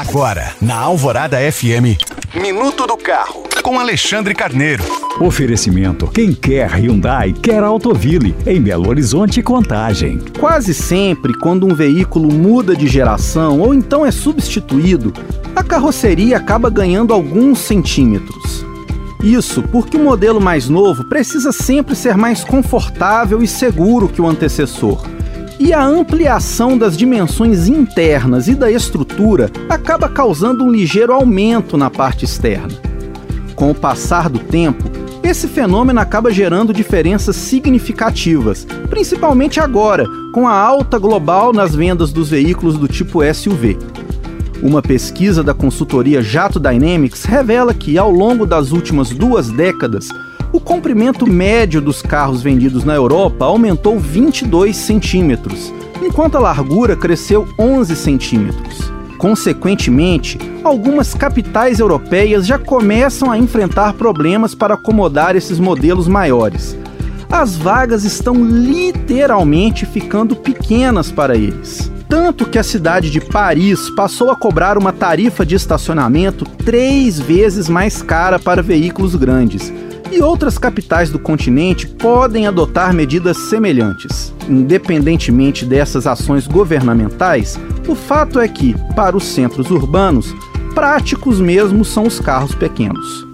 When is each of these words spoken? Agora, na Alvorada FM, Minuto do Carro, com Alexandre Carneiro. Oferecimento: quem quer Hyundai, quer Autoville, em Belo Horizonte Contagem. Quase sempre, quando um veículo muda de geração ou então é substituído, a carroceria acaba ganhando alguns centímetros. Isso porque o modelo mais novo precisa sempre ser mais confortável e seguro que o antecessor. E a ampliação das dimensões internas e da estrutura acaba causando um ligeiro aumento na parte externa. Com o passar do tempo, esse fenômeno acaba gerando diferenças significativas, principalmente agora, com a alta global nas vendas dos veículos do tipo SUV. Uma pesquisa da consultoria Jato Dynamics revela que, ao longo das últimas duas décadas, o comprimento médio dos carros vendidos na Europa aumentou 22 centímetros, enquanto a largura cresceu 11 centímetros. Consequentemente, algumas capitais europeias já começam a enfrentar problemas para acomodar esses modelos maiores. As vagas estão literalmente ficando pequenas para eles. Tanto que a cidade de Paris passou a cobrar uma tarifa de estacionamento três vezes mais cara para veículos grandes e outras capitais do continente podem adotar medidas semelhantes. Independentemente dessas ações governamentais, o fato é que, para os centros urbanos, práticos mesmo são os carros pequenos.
Agora, 0.00 0.54
na 0.62 0.76
Alvorada 0.76 1.36
FM, 1.36 2.00
Minuto 2.34 2.86
do 2.86 2.96
Carro, 2.96 3.42
com 3.62 3.78
Alexandre 3.78 4.34
Carneiro. 4.34 4.82
Oferecimento: 5.20 6.06
quem 6.06 6.32
quer 6.32 6.70
Hyundai, 6.70 7.34
quer 7.34 7.62
Autoville, 7.62 8.34
em 8.46 8.62
Belo 8.62 8.88
Horizonte 8.88 9.42
Contagem. 9.42 10.18
Quase 10.38 10.72
sempre, 10.72 11.34
quando 11.34 11.66
um 11.66 11.74
veículo 11.74 12.32
muda 12.32 12.74
de 12.74 12.86
geração 12.86 13.60
ou 13.60 13.74
então 13.74 14.06
é 14.06 14.10
substituído, 14.10 15.12
a 15.54 15.62
carroceria 15.62 16.38
acaba 16.38 16.70
ganhando 16.70 17.12
alguns 17.12 17.58
centímetros. 17.58 18.64
Isso 19.22 19.62
porque 19.64 19.98
o 19.98 20.02
modelo 20.02 20.40
mais 20.40 20.66
novo 20.66 21.04
precisa 21.04 21.52
sempre 21.52 21.94
ser 21.94 22.16
mais 22.16 22.42
confortável 22.42 23.42
e 23.42 23.46
seguro 23.46 24.08
que 24.08 24.22
o 24.22 24.26
antecessor. 24.26 25.06
E 25.62 25.74
a 25.74 25.84
ampliação 25.84 26.78
das 26.78 26.96
dimensões 26.96 27.68
internas 27.68 28.48
e 28.48 28.54
da 28.54 28.70
estrutura 28.70 29.50
acaba 29.68 30.08
causando 30.08 30.64
um 30.64 30.72
ligeiro 30.72 31.12
aumento 31.12 31.76
na 31.76 31.90
parte 31.90 32.24
externa. 32.24 32.72
Com 33.54 33.70
o 33.70 33.74
passar 33.74 34.30
do 34.30 34.38
tempo, 34.38 34.82
esse 35.22 35.46
fenômeno 35.46 36.00
acaba 36.00 36.32
gerando 36.32 36.72
diferenças 36.72 37.36
significativas, 37.36 38.66
principalmente 38.88 39.60
agora, 39.60 40.06
com 40.32 40.48
a 40.48 40.54
alta 40.54 40.98
global 40.98 41.52
nas 41.52 41.74
vendas 41.74 42.10
dos 42.10 42.30
veículos 42.30 42.78
do 42.78 42.88
tipo 42.88 43.20
SUV. 43.22 43.76
Uma 44.62 44.80
pesquisa 44.80 45.42
da 45.42 45.52
consultoria 45.52 46.22
Jato 46.22 46.58
Dynamics 46.58 47.24
revela 47.24 47.74
que, 47.74 47.98
ao 47.98 48.10
longo 48.10 48.46
das 48.46 48.72
últimas 48.72 49.10
duas 49.10 49.50
décadas, 49.50 50.08
o 50.60 50.62
comprimento 50.62 51.26
médio 51.26 51.80
dos 51.80 52.02
carros 52.02 52.42
vendidos 52.42 52.84
na 52.84 52.94
Europa 52.94 53.46
aumentou 53.46 53.98
22 53.98 54.76
centímetros, 54.76 55.72
enquanto 56.02 56.36
a 56.36 56.40
largura 56.40 56.94
cresceu 56.94 57.48
11 57.58 57.96
centímetros. 57.96 58.92
Consequentemente, 59.16 60.38
algumas 60.62 61.14
capitais 61.14 61.80
europeias 61.80 62.46
já 62.46 62.58
começam 62.58 63.30
a 63.30 63.38
enfrentar 63.38 63.94
problemas 63.94 64.54
para 64.54 64.74
acomodar 64.74 65.34
esses 65.34 65.58
modelos 65.58 66.06
maiores. 66.06 66.76
As 67.30 67.56
vagas 67.56 68.04
estão 68.04 68.34
literalmente 68.44 69.86
ficando 69.86 70.36
pequenas 70.36 71.10
para 71.10 71.36
eles. 71.36 71.90
Tanto 72.06 72.44
que 72.44 72.58
a 72.58 72.62
cidade 72.62 73.10
de 73.10 73.20
Paris 73.20 73.88
passou 73.90 74.30
a 74.30 74.36
cobrar 74.36 74.76
uma 74.76 74.92
tarifa 74.92 75.46
de 75.46 75.54
estacionamento 75.54 76.44
três 76.44 77.18
vezes 77.18 77.68
mais 77.68 78.02
cara 78.02 78.38
para 78.38 78.62
veículos 78.62 79.14
grandes 79.14 79.72
e 80.10 80.20
outras 80.20 80.58
capitais 80.58 81.10
do 81.10 81.18
continente 81.18 81.86
podem 81.86 82.46
adotar 82.46 82.92
medidas 82.92 83.36
semelhantes. 83.36 84.34
Independentemente 84.48 85.64
dessas 85.64 86.06
ações 86.06 86.46
governamentais, 86.46 87.58
o 87.86 87.94
fato 87.94 88.40
é 88.40 88.48
que, 88.48 88.74
para 88.94 89.16
os 89.16 89.24
centros 89.24 89.70
urbanos, 89.70 90.34
práticos 90.74 91.40
mesmo 91.40 91.84
são 91.84 92.06
os 92.06 92.18
carros 92.18 92.54
pequenos. 92.54 93.29